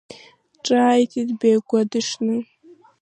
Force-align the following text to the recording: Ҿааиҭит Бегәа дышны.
Ҿааиҭит 0.65 1.29
Бегәа 1.39 1.79
дышны. 1.91 2.35